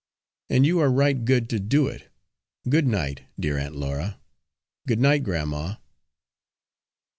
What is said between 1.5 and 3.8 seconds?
to do it! Good night, dear Aunt